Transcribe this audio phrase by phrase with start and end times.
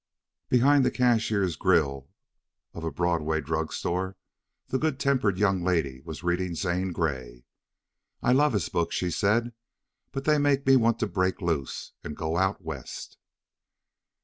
[0.49, 2.09] Behind the cashier's grill
[2.73, 4.17] of a Broadway drug store
[4.69, 7.45] the good tempered young lady was reading Zane Grey.
[8.19, 9.53] "I love his books," she said,
[10.11, 13.19] "but they make me want to break loose and go out West."